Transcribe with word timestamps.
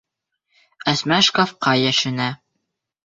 Әсмә 0.93 1.19
шкафҡа 1.29 1.75
йәшенә. 1.83 2.31